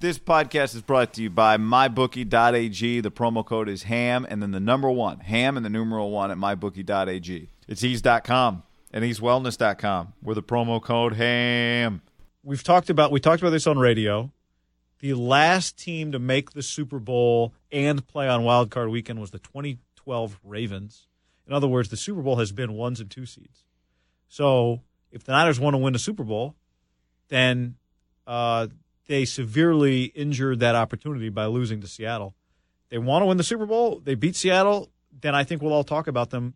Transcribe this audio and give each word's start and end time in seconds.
This 0.00 0.18
podcast 0.18 0.74
is 0.74 0.80
brought 0.80 1.12
to 1.12 1.22
you 1.22 1.28
by 1.28 1.58
MyBookie.ag. 1.58 3.02
The 3.02 3.10
promo 3.10 3.44
code 3.44 3.68
is 3.68 3.82
HAM 3.82 4.26
and 4.30 4.42
then 4.42 4.50
the 4.50 4.58
number 4.58 4.90
one, 4.90 5.20
HAM 5.20 5.58
and 5.58 5.66
the 5.66 5.68
numeral 5.68 6.10
one 6.10 6.30
at 6.30 6.38
MyBookie.ag. 6.38 7.50
It's 7.68 7.84
ease.com 7.84 8.62
and 8.94 9.04
easewellness.com 9.04 10.14
with 10.22 10.36
the 10.36 10.42
promo 10.42 10.82
code 10.82 11.16
HAM. 11.16 12.00
We've 12.42 12.62
talked 12.62 12.88
about 12.88 13.12
we 13.12 13.20
talked 13.20 13.42
about 13.42 13.50
this 13.50 13.66
on 13.66 13.76
radio. 13.76 14.32
The 15.00 15.12
last 15.12 15.76
team 15.76 16.12
to 16.12 16.18
make 16.18 16.52
the 16.52 16.62
Super 16.62 16.98
Bowl 16.98 17.52
and 17.70 18.08
play 18.08 18.26
on 18.26 18.42
Wild 18.42 18.70
Card 18.70 18.88
Weekend 18.88 19.20
was 19.20 19.32
the 19.32 19.38
2012 19.38 20.40
Ravens. 20.42 21.08
In 21.46 21.52
other 21.52 21.68
words, 21.68 21.90
the 21.90 21.98
Super 21.98 22.22
Bowl 22.22 22.36
has 22.36 22.52
been 22.52 22.72
ones 22.72 23.00
and 23.00 23.10
two 23.10 23.26
seeds. 23.26 23.66
So 24.28 24.80
if 25.12 25.24
the 25.24 25.32
Niners 25.32 25.60
want 25.60 25.74
to 25.74 25.78
win 25.78 25.92
the 25.92 25.98
Super 25.98 26.24
Bowl, 26.24 26.56
then 27.28 27.74
uh, 28.26 28.68
they 29.10 29.24
severely 29.24 30.04
injured 30.04 30.60
that 30.60 30.76
opportunity 30.76 31.30
by 31.30 31.46
losing 31.46 31.80
to 31.80 31.88
Seattle. 31.88 32.32
They 32.90 32.98
want 32.98 33.22
to 33.22 33.26
win 33.26 33.38
the 33.38 33.42
Super 33.42 33.66
Bowl. 33.66 33.98
They 33.98 34.14
beat 34.14 34.36
Seattle. 34.36 34.88
Then 35.20 35.34
I 35.34 35.42
think 35.42 35.62
we'll 35.62 35.72
all 35.72 35.82
talk 35.82 36.06
about 36.06 36.30
them 36.30 36.54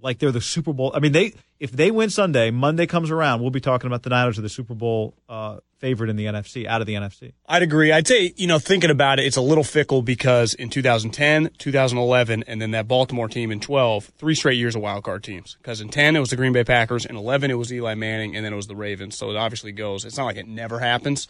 like 0.00 0.20
they're 0.20 0.30
the 0.30 0.40
Super 0.40 0.72
Bowl. 0.72 0.92
I 0.94 1.00
mean, 1.00 1.10
they 1.10 1.34
if 1.58 1.72
they 1.72 1.90
win 1.90 2.10
Sunday, 2.10 2.52
Monday 2.52 2.86
comes 2.86 3.10
around, 3.10 3.40
we'll 3.40 3.50
be 3.50 3.60
talking 3.60 3.88
about 3.88 4.04
the 4.04 4.10
Niners 4.10 4.38
are 4.38 4.42
the 4.42 4.48
Super 4.48 4.74
Bowl 4.74 5.14
uh, 5.28 5.58
favorite 5.78 6.10
in 6.10 6.14
the 6.14 6.26
NFC, 6.26 6.64
out 6.64 6.80
of 6.80 6.86
the 6.86 6.94
NFC. 6.94 7.32
I'd 7.46 7.64
agree. 7.64 7.90
I'd 7.90 8.06
say, 8.06 8.32
you 8.36 8.46
know, 8.46 8.60
thinking 8.60 8.90
about 8.90 9.18
it, 9.18 9.26
it's 9.26 9.36
a 9.36 9.40
little 9.40 9.64
fickle 9.64 10.00
because 10.00 10.54
in 10.54 10.70
2010, 10.70 11.50
2011, 11.58 12.44
and 12.46 12.62
then 12.62 12.70
that 12.70 12.86
Baltimore 12.86 13.26
team 13.26 13.50
in 13.50 13.58
12, 13.58 14.12
three 14.16 14.36
straight 14.36 14.58
years 14.58 14.76
of 14.76 14.82
wild 14.82 15.02
card 15.02 15.24
teams. 15.24 15.56
Because 15.60 15.80
in 15.80 15.88
10, 15.88 16.14
it 16.14 16.20
was 16.20 16.30
the 16.30 16.36
Green 16.36 16.52
Bay 16.52 16.62
Packers. 16.62 17.04
In 17.04 17.16
11, 17.16 17.50
it 17.50 17.54
was 17.54 17.72
Eli 17.72 17.94
Manning, 17.94 18.36
and 18.36 18.44
then 18.44 18.52
it 18.52 18.56
was 18.56 18.68
the 18.68 18.76
Ravens. 18.76 19.18
So 19.18 19.30
it 19.30 19.36
obviously 19.36 19.72
goes. 19.72 20.04
It's 20.04 20.16
not 20.16 20.26
like 20.26 20.36
it 20.36 20.46
never 20.46 20.78
happens. 20.78 21.26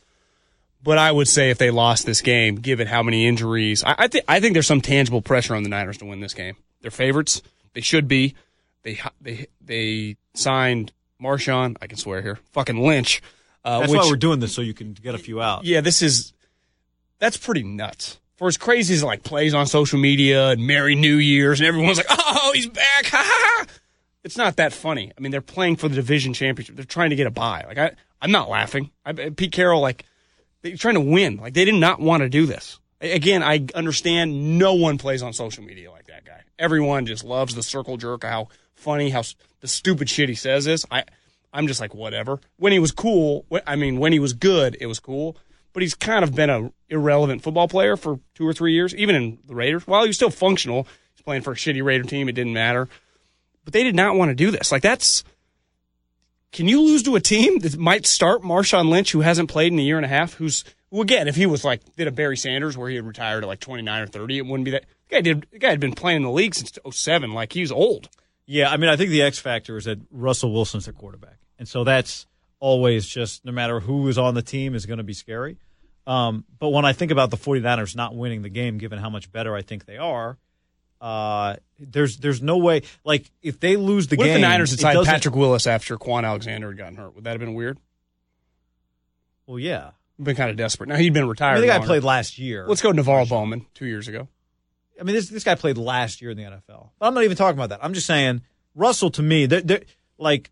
But 0.82 0.98
I 0.98 1.10
would 1.10 1.28
say 1.28 1.50
if 1.50 1.58
they 1.58 1.70
lost 1.70 2.06
this 2.06 2.20
game, 2.20 2.56
given 2.56 2.86
how 2.86 3.02
many 3.02 3.26
injuries, 3.26 3.82
I, 3.84 3.94
I 3.98 4.08
think 4.08 4.24
I 4.28 4.40
think 4.40 4.52
there's 4.54 4.66
some 4.66 4.80
tangible 4.80 5.22
pressure 5.22 5.54
on 5.54 5.62
the 5.62 5.68
Niners 5.68 5.98
to 5.98 6.04
win 6.04 6.20
this 6.20 6.34
game. 6.34 6.56
They're 6.80 6.90
favorites. 6.90 7.42
They 7.74 7.80
should 7.80 8.08
be. 8.08 8.34
They 8.82 9.00
they 9.20 9.46
they 9.60 10.16
signed 10.34 10.92
Marshawn. 11.22 11.76
I 11.82 11.86
can 11.88 11.98
swear 11.98 12.22
here. 12.22 12.38
Fucking 12.52 12.80
Lynch. 12.80 13.22
Uh, 13.64 13.80
That's 13.80 13.92
which, 13.92 14.00
why 14.00 14.06
we're 14.06 14.16
doing 14.16 14.40
this 14.40 14.54
so 14.54 14.62
you 14.62 14.74
can 14.74 14.92
get 14.92 15.14
a 15.14 15.18
few 15.18 15.42
out. 15.42 15.64
Yeah, 15.64 15.80
this 15.80 16.00
is 16.00 16.32
that's 17.18 17.36
pretty 17.36 17.64
nuts. 17.64 18.18
For 18.36 18.46
as 18.46 18.56
crazy 18.56 18.94
as 18.94 19.02
like 19.02 19.24
plays 19.24 19.52
on 19.52 19.66
social 19.66 19.98
media 19.98 20.50
and 20.50 20.64
Merry 20.64 20.94
New 20.94 21.16
Year's 21.16 21.60
and 21.60 21.66
everyone's 21.66 21.98
like, 21.98 22.06
oh, 22.10 22.52
he's 22.54 22.68
back, 22.68 23.06
ha 23.06 23.18
ha 23.18 23.24
ha. 23.24 23.66
It's 24.22 24.36
not 24.36 24.56
that 24.56 24.72
funny. 24.72 25.12
I 25.16 25.20
mean, 25.20 25.32
they're 25.32 25.40
playing 25.40 25.76
for 25.76 25.88
the 25.88 25.96
division 25.96 26.34
championship. 26.34 26.76
They're 26.76 26.84
trying 26.84 27.10
to 27.10 27.16
get 27.16 27.26
a 27.26 27.30
bye. 27.30 27.64
Like 27.66 27.78
I, 27.78 27.92
I'm 28.22 28.30
not 28.30 28.48
laughing. 28.48 28.90
I, 29.04 29.12
Pete 29.12 29.52
Carroll, 29.52 29.80
like 29.80 30.04
they're 30.62 30.76
trying 30.76 30.94
to 30.94 31.00
win. 31.00 31.36
Like 31.36 31.54
they 31.54 31.64
did 31.64 31.74
not 31.74 32.00
want 32.00 32.22
to 32.22 32.28
do 32.28 32.46
this. 32.46 32.78
Again, 33.00 33.42
I 33.42 33.64
understand 33.74 34.58
no 34.58 34.74
one 34.74 34.98
plays 34.98 35.22
on 35.22 35.32
social 35.32 35.62
media 35.62 35.90
like 35.90 36.06
that 36.06 36.24
guy. 36.24 36.42
Everyone 36.58 37.06
just 37.06 37.24
loves 37.24 37.54
the 37.54 37.62
circle 37.62 37.96
jerk, 37.96 38.24
how 38.24 38.48
funny, 38.74 39.10
how 39.10 39.22
the 39.60 39.68
stupid 39.68 40.10
shit 40.10 40.28
he 40.28 40.34
says 40.34 40.66
is. 40.66 40.84
I, 40.90 41.04
I'm 41.52 41.68
just 41.68 41.80
like, 41.80 41.94
whatever. 41.94 42.40
When 42.56 42.72
he 42.72 42.80
was 42.80 42.90
cool, 42.90 43.46
I 43.66 43.76
mean, 43.76 43.98
when 43.98 44.12
he 44.12 44.18
was 44.18 44.32
good, 44.32 44.76
it 44.80 44.86
was 44.86 44.98
cool. 44.98 45.36
But 45.72 45.82
he's 45.82 45.94
kind 45.94 46.24
of 46.24 46.34
been 46.34 46.50
a 46.50 46.72
irrelevant 46.88 47.42
football 47.42 47.68
player 47.68 47.96
for 47.96 48.18
two 48.34 48.46
or 48.46 48.52
three 48.52 48.72
years, 48.72 48.94
even 48.96 49.14
in 49.14 49.38
the 49.46 49.54
Raiders. 49.54 49.86
While 49.86 50.02
he 50.02 50.08
was 50.08 50.16
still 50.16 50.30
functional, 50.30 50.88
he's 51.14 51.22
playing 51.22 51.42
for 51.42 51.52
a 51.52 51.56
shitty 51.56 51.84
Raider 51.84 52.04
team. 52.04 52.28
It 52.28 52.32
didn't 52.32 52.52
matter. 52.54 52.88
But 53.64 53.74
they 53.74 53.84
did 53.84 53.94
not 53.94 54.16
want 54.16 54.30
to 54.30 54.34
do 54.34 54.50
this. 54.50 54.72
Like 54.72 54.82
that's. 54.82 55.22
Can 56.52 56.66
you 56.66 56.80
lose 56.82 57.02
to 57.04 57.16
a 57.16 57.20
team 57.20 57.58
that 57.60 57.76
might 57.76 58.06
start 58.06 58.42
Marshawn 58.42 58.88
Lynch, 58.88 59.12
who 59.12 59.20
hasn't 59.20 59.50
played 59.50 59.72
in 59.72 59.78
a 59.78 59.82
year 59.82 59.96
and 59.96 60.04
a 60.04 60.08
half? 60.08 60.34
Who's 60.34 60.64
well, 60.90 61.02
again, 61.02 61.28
if 61.28 61.36
he 61.36 61.46
was 61.46 61.64
like 61.64 61.82
did 61.96 62.08
a 62.08 62.12
Barry 62.12 62.36
Sanders 62.36 62.76
where 62.76 62.88
he 62.88 62.96
had 62.96 63.06
retired 63.06 63.44
at 63.44 63.46
like 63.48 63.60
29 63.60 64.02
or 64.02 64.06
30, 64.06 64.38
it 64.38 64.46
wouldn't 64.46 64.64
be 64.64 64.70
that. 64.70 64.86
The 65.08 65.16
guy 65.16 65.20
did. 65.20 65.46
The 65.50 65.58
guy 65.58 65.70
had 65.70 65.80
been 65.80 65.94
playing 65.94 66.18
in 66.18 66.22
the 66.22 66.30
league 66.30 66.54
since 66.54 66.78
07. 66.90 67.32
Like 67.32 67.52
he's 67.52 67.70
old. 67.70 68.08
Yeah, 68.46 68.70
I 68.70 68.78
mean, 68.78 68.88
I 68.88 68.96
think 68.96 69.10
the 69.10 69.22
X 69.22 69.38
factor 69.38 69.76
is 69.76 69.84
that 69.84 69.98
Russell 70.10 70.52
Wilson's 70.52 70.86
their 70.86 70.94
quarterback, 70.94 71.38
and 71.58 71.68
so 71.68 71.84
that's 71.84 72.26
always 72.60 73.06
just 73.06 73.44
no 73.44 73.52
matter 73.52 73.80
who 73.80 74.08
is 74.08 74.18
on 74.18 74.34
the 74.34 74.42
team 74.42 74.74
is 74.74 74.86
going 74.86 74.98
to 74.98 75.04
be 75.04 75.12
scary. 75.12 75.58
Um, 76.06 76.46
but 76.58 76.70
when 76.70 76.86
I 76.86 76.94
think 76.94 77.10
about 77.10 77.30
the 77.30 77.36
49ers 77.36 77.94
not 77.94 78.16
winning 78.16 78.40
the 78.40 78.48
game, 78.48 78.78
given 78.78 78.98
how 78.98 79.10
much 79.10 79.30
better 79.30 79.54
I 79.54 79.60
think 79.60 79.84
they 79.84 79.98
are, 79.98 80.38
uh, 81.00 81.56
there's 81.78 82.18
there's 82.18 82.42
no 82.42 82.58
way. 82.58 82.82
Like 83.04 83.30
if 83.42 83.60
they 83.60 83.76
lose 83.76 84.08
the 84.08 84.16
what 84.16 84.24
game, 84.24 84.36
if 84.36 84.40
the 84.40 84.48
Niners 84.48 84.72
it 84.72 84.76
decide 84.76 85.04
Patrick 85.04 85.34
Willis 85.34 85.66
after 85.66 85.96
Kwon 85.96 86.24
Alexander 86.24 86.68
had 86.68 86.78
gotten 86.78 86.96
hurt? 86.96 87.14
Would 87.14 87.24
that 87.24 87.30
have 87.30 87.40
been 87.40 87.54
weird? 87.54 87.78
Well, 89.46 89.58
yeah. 89.58 89.90
Been 90.20 90.34
kind 90.34 90.50
of 90.50 90.56
desperate. 90.56 90.88
Now 90.88 90.96
he'd 90.96 91.12
been 91.12 91.24
I 91.24 91.28
retired. 91.28 91.54
mean, 91.54 91.62
the 91.62 91.68
guy 91.68 91.78
played 91.78 92.02
last 92.02 92.38
year. 92.38 92.66
Let's 92.66 92.82
go 92.82 92.90
NaVorro 92.90 93.28
Bowman 93.28 93.66
two 93.74 93.86
years 93.86 94.08
ago. 94.08 94.26
I 95.00 95.04
mean, 95.04 95.14
this 95.14 95.28
this 95.28 95.44
guy 95.44 95.54
played 95.54 95.78
last 95.78 96.20
year 96.20 96.32
in 96.32 96.36
the 96.36 96.42
NFL. 96.42 96.90
But 96.98 97.06
I'm 97.06 97.14
not 97.14 97.22
even 97.22 97.36
talking 97.36 97.56
about 97.56 97.68
that. 97.68 97.84
I'm 97.84 97.94
just 97.94 98.06
saying 98.06 98.42
Russell 98.74 99.10
to 99.10 99.22
me, 99.22 99.46
they're, 99.46 99.60
they're, 99.60 99.82
like, 100.18 100.50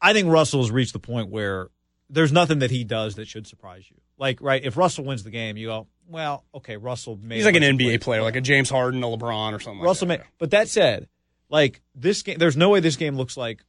I 0.00 0.14
think 0.14 0.28
Russell 0.28 0.62
has 0.62 0.70
reached 0.70 0.94
the 0.94 0.98
point 0.98 1.28
where 1.28 1.68
there's 2.08 2.32
nothing 2.32 2.60
that 2.60 2.70
he 2.70 2.84
does 2.84 3.16
that 3.16 3.28
should 3.28 3.46
surprise 3.46 3.84
you. 3.90 3.96
Like, 4.16 4.40
right, 4.40 4.64
if 4.64 4.76
Russell 4.76 5.04
wins 5.04 5.22
the 5.22 5.30
game, 5.30 5.56
you 5.56 5.68
go, 5.68 5.86
well, 6.08 6.44
okay, 6.54 6.76
Russell 6.76 7.18
made 7.22 7.36
He's 7.36 7.44
like 7.44 7.54
an 7.56 7.62
NBA 7.62 8.00
player, 8.00 8.22
like 8.22 8.36
a 8.36 8.40
James 8.40 8.70
Harden, 8.70 9.02
a 9.02 9.06
LeBron, 9.06 9.52
or 9.52 9.60
something. 9.60 9.82
Russell 9.82 10.08
like 10.08 10.20
made. 10.20 10.28
But 10.38 10.50
that 10.52 10.68
said, 10.68 11.08
like 11.48 11.80
this 11.94 12.22
game, 12.22 12.38
there's 12.38 12.56
no 12.56 12.70
way 12.70 12.80
this 12.80 12.96
game 12.96 13.16
looks 13.16 13.36
like 13.36 13.62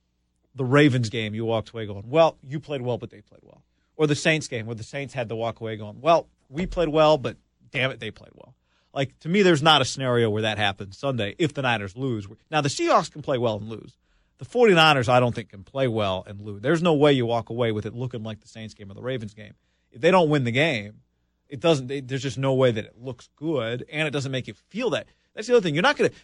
the 0.56 0.65
Ravens 0.65 1.09
game. 1.09 1.36
You 1.36 1.45
walked 1.45 1.69
away 1.69 1.86
going, 1.86 2.09
well, 2.09 2.38
you 2.47 2.59
played 2.59 2.81
well, 2.81 2.97
but 2.97 3.09
they 3.09 3.21
played 3.21 3.41
well. 3.44 3.63
or 3.95 4.07
the 4.07 4.15
Saints 4.15 4.47
game 4.47 4.65
where 4.65 4.75
the 4.75 4.83
Saints 4.83 5.13
had 5.13 5.30
to 5.30 5.36
walk 5.36 5.59
away 5.62 5.77
going, 5.77 6.01
well, 6.01 6.27
we 6.50 6.65
played 6.65 6.89
well, 6.89 7.18
but 7.18 7.38
damn 7.71 7.91
it, 7.91 8.00
they 8.00 8.12
played 8.12 8.31
well. 8.33 8.56
Like 8.94 9.18
to 9.19 9.30
me, 9.30 9.44
there's 9.44 9.62
not 9.62 9.81
a 9.81 9.86
scenario 9.86 10.30
where 10.30 10.41
that 10.41 10.57
happens 10.57 10.97
Sunday 10.97 11.36
if 11.38 11.53
the 11.53 11.62
Niners 11.62 11.95
lose. 11.95 12.27
Now 12.50 12.62
the 12.62 12.69
Seahawks 12.69 13.12
can 13.12 13.21
play 13.21 13.38
well 13.38 13.57
and 13.57 13.69
lose. 13.69 13.95
The 14.39 14.45
49ers, 14.45 15.09
I 15.09 15.19
don't 15.19 15.36
think, 15.36 15.50
can 15.50 15.63
play 15.63 15.88
well 15.88 16.24
and 16.25 16.39
lose. 16.39 16.62
There's 16.62 16.81
no 16.81 16.94
way 16.94 17.12
you 17.12 17.25
walk 17.25 17.50
away 17.50 17.74
with 17.74 17.86
it 17.86 17.94
looking 17.94 18.24
like 18.24 18.39
the 18.39 18.47
Saints 18.47 18.74
game 18.74 18.89
or 18.89 18.94
the 18.94 19.01
Ravens 19.01 19.33
game. 19.33 19.53
If 19.91 20.00
they 20.01 20.12
don't 20.12 20.30
win 20.30 20.45
the 20.45 20.51
game, 20.51 21.01
it 21.50 21.60
doesn't. 21.60 21.88
They, 21.88 22.00
there's 22.01 22.22
just 22.24 22.38
no 22.38 22.54
way 22.54 22.72
that 22.72 22.86
it 22.86 22.96
looks 23.00 23.30
good, 23.36 23.86
and 23.92 24.07
it 24.07 24.12
doesn't 24.12 24.31
make 24.31 24.48
you 24.48 24.54
feel 24.69 24.92
that. 24.92 25.07
That's 25.34 25.48
the 25.48 25.56
other 25.56 25.62
thing. 25.63 25.74
You're 25.75 25.81
not 25.84 25.98
going 25.98 26.12
to. 26.12 26.16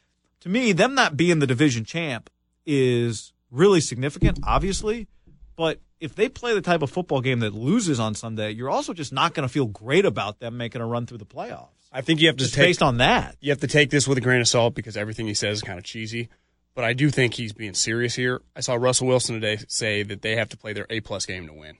To 0.41 0.49
me, 0.49 0.71
them 0.73 0.93
not 0.95 1.17
being 1.17 1.39
the 1.39 1.47
division 1.47 1.85
champ 1.85 2.29
is 2.65 3.33
really 3.51 3.81
significant, 3.81 4.39
obviously. 4.43 5.07
But 5.55 5.79
if 5.99 6.13
they 6.15 6.29
play 6.29 6.53
the 6.53 6.61
type 6.61 6.81
of 6.81 6.91
football 6.91 7.21
game 7.21 7.39
that 7.39 7.53
loses 7.53 7.99
on 7.99 8.13
Sunday, 8.13 8.51
you're 8.51 8.69
also 8.69 8.93
just 8.93 9.13
not 9.13 9.33
going 9.33 9.47
to 9.47 9.51
feel 9.51 9.65
great 9.67 10.05
about 10.05 10.39
them 10.39 10.57
making 10.57 10.81
a 10.81 10.85
run 10.85 11.05
through 11.05 11.19
the 11.19 11.25
playoffs. 11.25 11.69
I 11.91 12.01
think 12.01 12.19
you 12.19 12.27
have 12.27 12.35
to 12.37 12.43
Just 12.43 12.53
take 12.55 12.65
based 12.65 12.83
on 12.83 12.97
that. 12.97 13.37
you 13.39 13.51
have 13.51 13.61
to 13.61 13.67
take 13.67 13.89
this 13.89 14.07
with 14.07 14.17
a 14.17 14.21
grain 14.21 14.41
of 14.41 14.47
salt 14.47 14.75
because 14.75 14.97
everything 14.97 15.27
he 15.27 15.33
says 15.33 15.57
is 15.59 15.61
kind 15.63 15.79
of 15.79 15.85
cheesy. 15.85 16.27
But 16.73 16.83
I 16.83 16.91
do 16.91 17.09
think 17.09 17.35
he's 17.35 17.53
being 17.53 17.73
serious 17.73 18.13
here. 18.15 18.41
I 18.53 18.59
saw 18.59 18.73
Russell 18.75 19.07
Wilson 19.07 19.39
today 19.39 19.63
say 19.69 20.03
that 20.03 20.21
they 20.21 20.35
have 20.35 20.49
to 20.49 20.57
play 20.57 20.73
their 20.73 20.85
A 20.89 20.99
plus 20.99 21.25
game 21.25 21.47
to 21.47 21.53
win, 21.53 21.77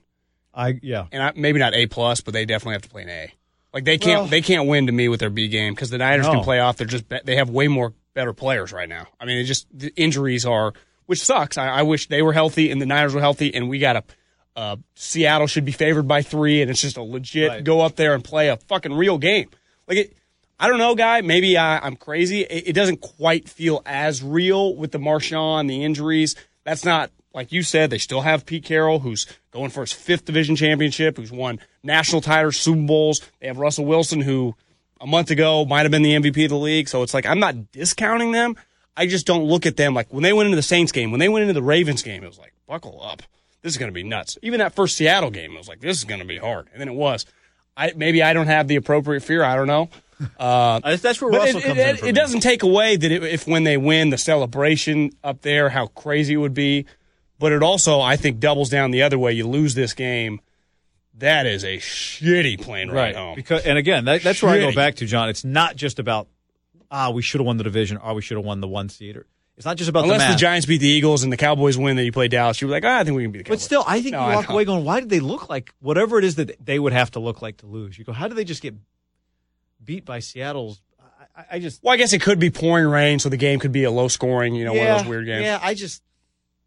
I 0.56 0.78
yeah. 0.82 1.06
and 1.12 1.22
I, 1.22 1.32
maybe 1.36 1.58
not 1.60 1.74
A 1.74 1.86
plus, 1.86 2.20
but 2.22 2.32
they 2.34 2.44
definitely 2.46 2.72
have 2.74 2.82
to 2.82 2.88
play 2.88 3.02
an 3.02 3.10
A. 3.10 3.32
Like 3.74 3.84
they 3.84 3.98
can't 3.98 4.20
Well- 4.22 4.28
they 4.28 4.40
can't 4.40 4.66
win 4.66 4.86
to 4.86 4.92
me 4.92 5.08
with 5.08 5.20
their 5.20 5.30
B 5.30 5.48
game 5.48 5.74
because 5.74 5.90
the 5.90 5.98
Niners 5.98 6.26
No. 6.26 6.32
can 6.32 6.42
play 6.44 6.58
off. 6.60 6.76
They're 6.78 6.86
just 6.86 7.08
be- 7.08 7.20
they 7.24 7.36
have 7.36 7.50
way 7.50 7.68
more 7.68 7.92
better 8.14 8.32
players 8.32 8.72
right 8.72 8.88
now. 8.88 9.06
I 9.20 9.26
mean, 9.26 9.36
it 9.38 9.44
just 9.44 9.66
the 9.72 9.92
injuries 9.96 10.46
are 10.46 10.72
which 11.04 11.20
sucks. 11.22 11.56
I, 11.58 11.68
I 11.68 11.82
wish 11.82 12.08
they 12.08 12.22
were 12.22 12.32
healthy 12.32 12.70
and 12.72 12.80
the 12.82 12.86
Niners 12.86 13.14
were 13.14 13.20
healthy, 13.20 13.54
and 13.54 13.68
we 13.68 13.78
got 13.78 13.96
a. 13.96 14.04
Uh, 14.56 14.76
Seattle 14.94 15.46
should 15.46 15.66
be 15.66 15.72
favored 15.72 16.08
by 16.08 16.22
three, 16.22 16.62
and 16.62 16.70
it's 16.70 16.80
just 16.80 16.96
a 16.96 17.02
legit 17.02 17.48
Right. 17.50 17.62
go 17.64 17.82
up 17.82 17.96
there 17.96 18.14
and 18.14 18.24
play 18.24 18.48
a 18.48 18.56
fucking 18.56 18.94
real 18.94 19.18
game. 19.18 19.50
Like 19.86 19.98
it, 19.98 20.16
I 20.58 20.68
don't 20.68 20.78
know, 20.78 20.94
guy. 20.94 21.20
Maybe 21.20 21.58
I, 21.58 21.78
I'm 21.78 21.94
crazy. 21.94 22.40
It, 22.40 22.68
it 22.68 22.72
doesn't 22.72 23.02
quite 23.02 23.46
feel 23.50 23.82
as 23.84 24.22
real 24.22 24.74
with 24.74 24.92
the 24.92 24.98
Marshawn, 24.98 25.68
the 25.68 25.84
injuries. 25.84 26.34
That's 26.64 26.86
not 26.86 27.10
like 27.36 27.52
you 27.52 27.62
said. 27.62 27.90
They 27.90 27.98
still 27.98 28.22
have 28.22 28.46
Pete 28.46 28.64
Carroll, 28.64 29.00
who's 29.00 29.26
going 29.52 29.70
for 29.70 29.82
his 29.82 29.92
fifth 29.92 30.24
division 30.24 30.56
championship, 30.56 31.18
who's 31.18 31.30
won 31.30 31.60
national 31.84 32.22
titles, 32.22 32.56
Super 32.56 32.82
Bowls. 32.82 33.20
They 33.40 33.46
have 33.46 33.58
Russell 33.58 33.84
Wilson, 33.84 34.22
who 34.22 34.56
a 35.00 35.06
month 35.06 35.30
ago 35.30 35.64
might 35.64 35.82
have 35.82 35.90
been 35.92 36.02
the 36.02 36.14
MVP 36.14 36.44
of 36.44 36.50
the 36.50 36.56
league. 36.56 36.88
So 36.88 37.02
it's 37.02 37.14
like 37.14 37.26
I'm 37.26 37.38
not 37.38 37.70
discounting 37.70 38.32
them. 38.32 38.56
I 38.96 39.06
just 39.06 39.26
don't 39.26 39.44
look 39.44 39.66
at 39.66 39.76
them 39.76 39.94
like 39.94 40.12
when 40.12 40.22
they 40.22 40.32
went 40.32 40.46
into 40.46 40.56
the 40.56 40.62
Saints 40.62 40.90
game, 40.90 41.10
when 41.10 41.20
they 41.20 41.28
went 41.28 41.42
into 41.42 41.54
the 41.54 41.62
Ravens 41.62 42.02
game, 42.02 42.24
it 42.24 42.28
was 42.28 42.38
like 42.38 42.54
buckle 42.66 43.00
up. 43.02 43.22
This 43.62 43.74
is 43.74 43.78
going 43.78 43.90
to 43.90 43.94
be 43.94 44.02
nuts. 44.02 44.38
Even 44.42 44.58
that 44.60 44.74
first 44.74 44.96
Seattle 44.96 45.30
game, 45.30 45.52
it 45.52 45.58
was 45.58 45.68
like 45.68 45.80
this 45.80 45.98
is 45.98 46.04
going 46.04 46.20
to 46.20 46.26
be 46.26 46.38
hard, 46.38 46.68
and 46.72 46.80
then 46.80 46.88
it 46.88 46.94
was. 46.94 47.26
I 47.76 47.92
maybe 47.94 48.22
I 48.22 48.32
don't 48.32 48.46
have 48.46 48.68
the 48.68 48.76
appropriate 48.76 49.22
fear. 49.22 49.44
I 49.44 49.54
don't 49.54 49.68
know. 49.68 49.88
Uh, 50.38 50.96
That's, 50.96 51.20
where 51.20 51.30
Russell 51.30 51.58
it, 51.58 51.64
comes 51.64 51.78
it, 51.78 51.88
in. 51.88 51.96
it 51.96 52.02
me. 52.04 52.12
doesn't 52.12 52.40
take 52.40 52.62
away 52.62 52.96
that 52.96 53.12
it, 53.12 53.22
if 53.22 53.46
when 53.46 53.64
they 53.64 53.76
win 53.76 54.08
the 54.08 54.16
celebration 54.16 55.10
up 55.22 55.42
there, 55.42 55.68
how 55.68 55.88
crazy 55.88 56.32
it 56.32 56.36
would 56.38 56.54
be. 56.54 56.86
But 57.38 57.52
it 57.52 57.62
also, 57.62 58.00
I 58.00 58.16
think, 58.16 58.40
doubles 58.40 58.70
down 58.70 58.90
the 58.92 59.02
other 59.02 59.18
way. 59.18 59.32
You 59.32 59.46
lose 59.46 59.74
this 59.74 59.92
game, 59.92 60.40
that 61.18 61.46
is 61.46 61.64
a 61.64 61.76
shitty 61.78 62.60
plane 62.60 62.88
ride 62.88 62.94
right 62.94 63.16
home. 63.16 63.34
because 63.36 63.64
and 63.64 63.78
again 63.78 64.04
that, 64.06 64.22
that's 64.22 64.42
where 64.42 64.52
I 64.52 64.58
go 64.58 64.72
back 64.72 64.96
to 64.96 65.06
John. 65.06 65.28
It's 65.28 65.44
not 65.44 65.76
just 65.76 65.98
about 65.98 66.28
ah 66.90 67.10
we 67.10 67.22
should 67.22 67.40
have 67.40 67.46
won 67.46 67.56
the 67.56 67.64
division 67.64 67.96
or 67.98 68.14
we 68.14 68.22
should 68.22 68.36
have 68.36 68.44
won 68.44 68.60
the 68.60 68.68
one 68.68 68.88
seed. 68.88 69.16
Or, 69.16 69.26
it's 69.56 69.64
not 69.64 69.78
just 69.78 69.88
about 69.88 70.04
Unless 70.04 70.26
the, 70.26 70.32
the. 70.34 70.38
Giants 70.38 70.66
beat 70.66 70.82
the 70.82 70.88
Eagles 70.88 71.22
and 71.24 71.32
the 71.32 71.38
Cowboys 71.38 71.78
win, 71.78 71.96
then 71.96 72.04
you 72.04 72.12
play 72.12 72.28
Dallas. 72.28 72.60
You're 72.60 72.68
like, 72.70 72.84
ah, 72.84 72.98
I 72.98 73.04
think 73.04 73.16
we 73.16 73.22
can 73.22 73.32
beat 73.32 73.38
the 73.38 73.44
Cowboys. 73.44 73.60
But 73.60 73.64
still, 73.64 73.84
I 73.86 74.02
think 74.02 74.12
No, 74.12 74.28
you 74.28 74.34
walk 74.34 74.50
away 74.50 74.66
going, 74.66 74.84
why 74.84 75.00
did 75.00 75.08
they 75.08 75.20
look 75.20 75.48
like 75.48 75.72
whatever 75.80 76.18
it 76.18 76.24
is 76.24 76.34
that 76.34 76.62
they 76.62 76.78
would 76.78 76.92
have 76.92 77.10
to 77.12 77.20
look 77.20 77.40
like 77.40 77.56
to 77.58 77.66
lose? 77.66 77.98
You 77.98 78.04
go, 78.04 78.12
how 78.12 78.28
did 78.28 78.34
they 78.36 78.44
just 78.44 78.60
get 78.60 78.74
beat 79.82 80.04
by 80.04 80.18
Seattle's? 80.18 80.82
I, 81.00 81.40
I- 81.40 81.44
I 81.52 81.58
just 81.58 81.82
Well, 81.82 81.94
I 81.94 81.96
guess 81.96 82.12
it 82.12 82.20
could 82.20 82.38
be 82.38 82.50
pouring 82.50 82.86
rain, 82.86 83.18
so 83.18 83.30
the 83.30 83.38
game 83.38 83.58
could 83.58 83.72
be 83.72 83.84
a 83.84 83.90
low 83.90 84.08
scoring, 84.08 84.54
you 84.54 84.64
know, 84.66 84.74
one 84.74 84.86
of 84.86 84.98
those 84.98 85.06
weird 85.08 85.24
games. 85.24 85.44
Yeah, 85.44 85.58
I 85.62 85.72
just 85.72 86.02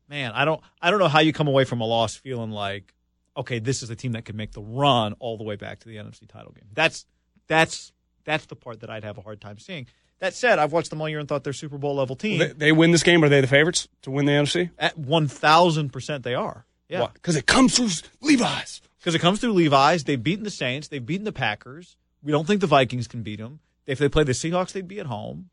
man, 0.09 0.31
I 0.33 0.45
don't 0.45 0.61
I 0.81 0.89
don't 0.91 0.99
know 0.99 1.07
how 1.07 1.19
you 1.19 1.31
come 1.33 1.47
away 1.47 1.63
from 1.63 1.81
a 1.81 1.85
loss 1.85 2.15
feeling 2.15 2.51
like 2.51 2.93
okay, 3.37 3.59
this 3.59 3.81
is 3.83 3.89
a 3.89 3.95
team 3.95 4.11
that 4.13 4.25
could 4.25 4.35
make 4.35 4.51
the 4.51 4.61
run 4.61 5.13
all 5.19 5.37
the 5.37 5.43
way 5.45 5.55
back 5.55 5.79
to 5.79 5.87
the 5.87 5.95
NFC 5.95 6.27
title 6.27 6.51
game. 6.51 6.67
That's 6.73 7.05
that's 7.47 7.91
that's 8.25 8.45
the 8.47 8.55
part 8.55 8.81
that 8.81 8.89
I'd 8.89 9.03
have 9.03 9.17
a 9.17 9.21
hard 9.21 9.39
time 9.41 9.57
seeing. 9.59 9.87
That 10.19 10.33
said, 10.33 10.59
I've 10.59 10.73
watched 10.73 10.89
them 10.89 10.99
all 10.99 11.07
year 11.07 11.19
and 11.19 11.29
thought 11.29 11.45
they're 11.45 11.53
Super 11.53 11.77
Bowl 11.77 11.95
level 11.95 12.17
team. 12.17 12.39
They, 12.39 12.47
they 12.47 12.71
win 12.73 12.91
this 12.91 13.03
game. 13.03 13.23
Are 13.23 13.29
they 13.29 13.39
the 13.39 13.47
favorites 13.47 13.87
to 14.01 14.11
win 14.11 14.25
the 14.25 14.33
NFC? 14.33 14.69
At 14.77 14.97
one 14.97 15.27
thousand 15.29 15.93
percent, 15.93 16.23
they 16.23 16.35
are. 16.35 16.65
Yeah, 16.89 17.07
Because 17.13 17.35
it 17.35 17.45
comes 17.45 17.75
through 17.77 17.89
Levi's. 18.19 18.81
because 18.99 19.13
it 19.15 19.19
comes 19.19 19.39
through 19.39 19.53
Levi's. 19.53 20.03
They've 20.05 20.21
beaten 20.21 20.43
the 20.43 20.49
Saints. 20.49 20.87
They've 20.87 21.05
beaten 21.05 21.23
the 21.23 21.31
Packers. 21.31 21.95
We 22.23 22.31
don't 22.31 22.45
think 22.47 22.61
the 22.61 22.67
Vikings 22.67 23.07
can 23.07 23.21
beat 23.21 23.39
them. 23.39 23.59
If 23.85 23.99
they 23.99 24.09
play 24.09 24.23
the 24.23 24.31
Seahawks, 24.33 24.71
they'd 24.73 24.87
be 24.87 24.99
at 24.99 25.05
home, 25.05 25.51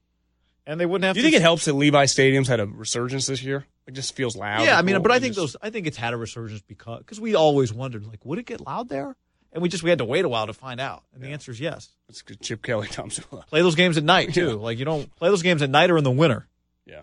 and 0.66 0.80
they 0.80 0.86
wouldn't 0.86 1.04
have. 1.04 1.14
Do 1.14 1.20
you 1.20 1.26
to 1.26 1.30
think 1.30 1.40
it 1.40 1.42
helps 1.42 1.64
that 1.66 1.74
Levi 1.74 2.06
Stadium's 2.06 2.48
had 2.48 2.60
a 2.60 2.66
resurgence 2.66 3.26
this 3.26 3.42
year? 3.42 3.64
It 3.86 3.94
just 3.94 4.14
feels 4.16 4.36
loud. 4.36 4.64
Yeah, 4.64 4.78
I 4.78 4.82
mean, 4.82 4.96
cool. 4.96 5.02
but 5.02 5.12
I 5.12 5.18
think 5.20 5.34
just- 5.34 5.54
those. 5.54 5.56
I 5.62 5.70
think 5.70 5.86
it's 5.86 5.96
had 5.96 6.12
a 6.12 6.16
resurgence 6.16 6.62
because 6.62 6.98
because 6.98 7.20
we 7.20 7.34
always 7.34 7.72
wondered 7.72 8.06
like, 8.06 8.24
would 8.24 8.38
it 8.38 8.46
get 8.46 8.60
loud 8.60 8.88
there? 8.88 9.14
And 9.52 9.62
we 9.62 9.68
just 9.70 9.82
we 9.82 9.90
had 9.90 9.98
to 10.00 10.04
wait 10.04 10.24
a 10.24 10.28
while 10.28 10.46
to 10.48 10.52
find 10.52 10.80
out. 10.80 11.04
And 11.14 11.22
the 11.22 11.28
answer 11.28 11.50
is 11.50 11.60
yes. 11.60 11.88
It's 12.08 12.20
good. 12.20 12.40
Chip 12.40 12.62
Kelly, 12.62 12.88
Tomsula. 12.90 13.46
Play 13.46 13.62
those 13.62 13.74
games 13.74 13.96
at 13.96 14.04
night 14.04 14.34
too. 14.34 14.48
Yeah. 14.48 14.52
Like 14.54 14.78
you 14.78 14.84
don't 14.84 15.14
play 15.16 15.30
those 15.30 15.42
games 15.42 15.62
at 15.62 15.70
night 15.70 15.90
or 15.90 15.96
in 15.96 16.04
the 16.04 16.10
winter. 16.10 16.46
Yeah. 16.84 17.02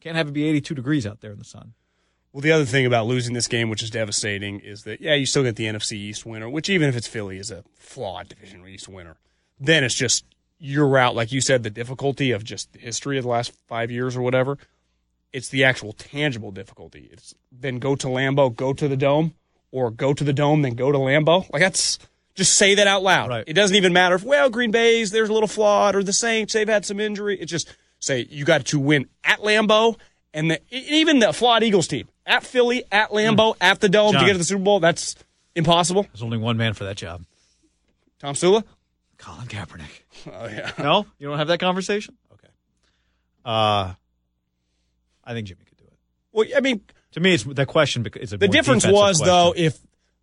Can't 0.00 0.16
have 0.16 0.28
it 0.28 0.32
be 0.32 0.44
82 0.48 0.74
degrees 0.74 1.06
out 1.06 1.20
there 1.20 1.30
in 1.30 1.38
the 1.38 1.44
sun. 1.44 1.74
Well, 2.32 2.40
the 2.40 2.52
other 2.52 2.64
thing 2.64 2.86
about 2.86 3.06
losing 3.06 3.34
this 3.34 3.48
game, 3.48 3.70
which 3.70 3.82
is 3.82 3.90
devastating, 3.90 4.60
is 4.60 4.84
that 4.84 5.00
yeah, 5.00 5.14
you 5.14 5.26
still 5.26 5.42
get 5.42 5.56
the 5.56 5.64
NFC 5.66 5.92
East 5.92 6.24
winner, 6.24 6.48
which 6.48 6.68
even 6.68 6.88
if 6.88 6.96
it's 6.96 7.06
Philly, 7.08 7.38
is 7.38 7.50
a 7.50 7.64
flawed 7.74 8.28
division 8.28 8.66
East 8.66 8.88
winner. 8.88 9.16
Then 9.58 9.84
it's 9.84 9.94
just 9.94 10.24
you're 10.60 10.96
out, 10.98 11.16
like 11.16 11.32
you 11.32 11.40
said, 11.40 11.62
the 11.62 11.70
difficulty 11.70 12.30
of 12.30 12.44
just 12.44 12.72
the 12.72 12.78
history 12.78 13.18
of 13.18 13.24
the 13.24 13.30
last 13.30 13.52
five 13.66 13.90
years 13.90 14.16
or 14.16 14.22
whatever. 14.22 14.58
It's 15.32 15.48
the 15.48 15.64
actual 15.64 15.92
tangible 15.92 16.50
difficulty. 16.50 17.08
It's 17.12 17.34
then 17.50 17.78
go 17.78 17.96
to 17.96 18.06
Lambeau, 18.06 18.54
go 18.54 18.72
to 18.72 18.86
the 18.86 18.96
Dome, 18.96 19.34
or 19.72 19.90
go 19.90 20.12
to 20.12 20.24
the 20.24 20.32
Dome, 20.32 20.62
then 20.62 20.74
go 20.74 20.92
to 20.92 20.98
Lambeau. 20.98 21.50
Like 21.52 21.62
that's 21.62 21.98
just 22.34 22.54
say 22.54 22.74
that 22.74 22.86
out 22.86 23.02
loud. 23.02 23.30
Right. 23.30 23.44
It 23.46 23.54
doesn't 23.54 23.76
even 23.76 23.92
matter 23.92 24.14
if 24.14 24.24
well 24.24 24.50
Green 24.50 24.70
Bay's 24.70 25.10
there's 25.10 25.28
a 25.28 25.32
little 25.32 25.48
flawed 25.48 25.96
or 25.96 26.02
the 26.02 26.12
Saints 26.12 26.52
they've 26.52 26.68
had 26.68 26.84
some 26.84 27.00
injury. 27.00 27.38
It's 27.40 27.50
just 27.50 27.74
say 27.98 28.26
you 28.30 28.44
got 28.44 28.66
to 28.66 28.78
win 28.78 29.06
at 29.24 29.40
Lambeau 29.40 29.96
and 30.34 30.50
the, 30.50 30.60
even 30.70 31.20
the 31.20 31.32
flawed 31.32 31.62
Eagles 31.62 31.88
team 31.88 32.08
at 32.26 32.44
Philly, 32.44 32.84
at 32.92 33.10
Lambeau, 33.10 33.54
mm. 33.54 33.56
at 33.60 33.80
the 33.80 33.88
Dome 33.88 34.12
to 34.12 34.20
get 34.20 34.32
to 34.32 34.38
the 34.38 34.44
Super 34.44 34.62
Bowl. 34.62 34.80
That's 34.80 35.16
impossible. 35.54 36.04
There's 36.04 36.22
only 36.22 36.38
one 36.38 36.56
man 36.56 36.74
for 36.74 36.84
that 36.84 36.96
job. 36.96 37.24
Tomsula. 38.22 38.64
Colin 39.20 39.46
Kaepernick. 39.46 40.02
Oh 40.32 40.46
yeah. 40.48 40.72
No, 40.78 41.06
you 41.18 41.28
don't 41.28 41.38
have 41.38 41.48
that 41.48 41.60
conversation. 41.60 42.16
Okay. 42.32 42.48
Uh, 43.44 43.94
I 45.24 45.32
think 45.32 45.46
Jimmy 45.46 45.64
could 45.66 45.78
do 45.78 45.84
it. 45.84 45.98
Well, 46.32 46.46
I 46.56 46.60
mean, 46.60 46.80
To 47.12 47.20
me, 47.20 47.34
it's 47.34 47.44
the 47.44 47.64
question. 47.66 48.02
bec- 48.02 48.16
Is 48.16 48.32
a 48.32 48.36
the 48.36 48.48
difference 48.48 48.82
defensive 48.82 48.92
was 49.00 49.18
though 49.20 49.54
if 49.56 49.78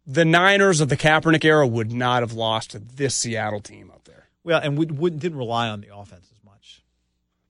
the 0.05 0.23
Niners 0.25 0.81
of 0.81 0.89
the 0.89 0.97
Kaepernick 0.97 1.43
era 1.45 1.65
would 1.65 1.91
not 1.91 2.21
have 2.23 2.33
lost 2.33 2.71
to 2.71 2.79
this 2.79 3.15
Seattle 3.15 3.59
team 3.59 3.89
up 3.91 4.03
there. 4.05 4.27
well, 4.43 4.59
and 4.61 4.77
we 4.77 4.85
wouldn't 4.85 5.21
didn't 5.21 5.37
rely 5.37 5.67
on 5.69 5.81
the 5.81 5.95
offense 5.95 6.27
as 6.31 6.43
much 6.45 6.83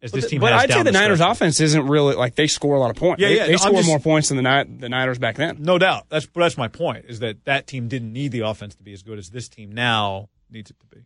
as 0.02 0.12
this 0.12 0.26
But, 0.26 0.30
team. 0.30 0.40
but 0.42 0.54
has 0.54 0.64
I'd 0.64 0.70
say 0.70 0.76
down 0.76 0.86
the 0.86 0.92
Niners' 0.92 1.18
stretch. 1.20 1.32
offense 1.32 1.60
isn't 1.60 1.86
really 1.88 2.16
like 2.16 2.36
they 2.36 2.48
score 2.48 2.76
a 2.76 2.80
lot 2.80 2.90
of 2.92 2.96
points. 2.96 3.22
Yeah, 3.22 3.28
they, 3.30 3.36
yeah, 3.38 3.46
They 3.48 3.52
no, 3.54 3.58
score 3.58 3.74
just- 3.74 3.88
more 3.88 4.00
points 4.00 4.30
than 4.30 4.42
the 4.42 4.64
Ni- 4.64 4.78
the 4.78 4.90
Niners 4.90 5.20
back 5.20 5.36
then. 5.36 5.58
No 5.60 5.78
doubt. 5.78 6.06
That's 6.10 6.26
but 6.26 6.42
that's 6.42 6.58
my 6.58 6.68
point. 6.70 7.06
Is 7.10 7.20
that 7.20 7.44
that 7.46 7.68
team 7.68 7.88
didn't 7.90 8.14
need 8.14 8.32
the 8.32 8.42
offense 8.42 8.76
to 8.76 8.84
be 8.84 8.94
as 8.94 9.04
good 9.04 9.18
as 9.20 9.30
this 9.32 9.50
team 9.50 9.72
now 9.74 10.30
needs 10.50 10.70
it 10.72 10.80
to 10.80 10.86
be. 10.88 11.04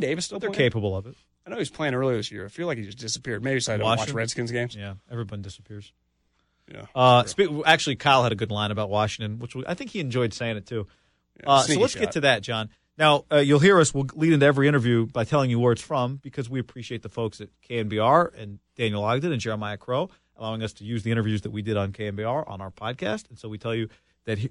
Vernon 0.00 0.10
Davis 0.10 0.24
still 0.26 0.38
They're 0.38 0.50
playing? 0.50 0.70
capable 0.70 0.96
of 0.96 1.06
it. 1.06 1.14
I 1.46 1.50
know 1.50 1.56
he 1.56 1.60
was 1.60 1.70
playing 1.70 1.94
earlier 1.94 2.16
this 2.16 2.30
year. 2.30 2.44
I 2.44 2.48
feel 2.48 2.66
like 2.66 2.78
he 2.78 2.84
just 2.84 2.98
disappeared. 2.98 3.42
Maybe 3.42 3.60
so 3.60 3.74
I 3.74 3.76
don't 3.78 3.84
watch 3.86 3.98
Washington? 3.98 4.16
Redskins 4.16 4.52
games. 4.52 4.76
Yeah, 4.76 4.94
everyone 5.10 5.42
disappears. 5.42 5.92
Yeah. 6.70 6.84
Uh, 6.94 7.24
spe- 7.24 7.64
actually, 7.64 7.96
Kyle 7.96 8.22
had 8.22 8.32
a 8.32 8.36
good 8.36 8.50
line 8.50 8.70
about 8.70 8.90
Washington, 8.90 9.38
which 9.38 9.54
we, 9.54 9.64
I 9.66 9.74
think 9.74 9.90
he 9.90 10.00
enjoyed 10.00 10.34
saying 10.34 10.58
it 10.58 10.66
too. 10.66 10.86
Uh, 11.46 11.60
so 11.60 11.66
sneaky 11.66 11.80
let's 11.80 11.92
shot. 11.94 12.00
get 12.00 12.12
to 12.12 12.20
that, 12.20 12.42
John. 12.42 12.68
Now, 12.98 13.24
uh, 13.32 13.36
you'll 13.36 13.60
hear 13.60 13.78
us. 13.78 13.94
We'll 13.94 14.06
lead 14.14 14.32
into 14.32 14.44
every 14.44 14.68
interview 14.68 15.06
by 15.06 15.24
telling 15.24 15.50
you 15.50 15.58
where 15.58 15.72
it's 15.72 15.80
from 15.82 16.16
because 16.16 16.50
we 16.50 16.58
appreciate 16.60 17.02
the 17.02 17.08
folks 17.08 17.40
at 17.40 17.48
KNBR 17.68 18.34
and 18.36 18.58
Daniel 18.76 19.04
Ogden 19.04 19.32
and 19.32 19.40
Jeremiah 19.40 19.76
Crowe 19.76 20.10
allowing 20.36 20.62
us 20.62 20.72
to 20.74 20.84
use 20.84 21.02
the 21.02 21.10
interviews 21.10 21.42
that 21.42 21.50
we 21.50 21.62
did 21.62 21.76
on 21.76 21.92
KNBR 21.92 22.48
on 22.48 22.60
our 22.60 22.70
podcast. 22.70 23.28
And 23.28 23.38
so 23.38 23.48
we 23.48 23.58
tell 23.58 23.74
you 23.74 23.88
that 24.24 24.38
he, 24.38 24.50